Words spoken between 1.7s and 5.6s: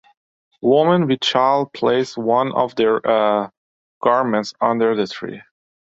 place one of their garments under the tree.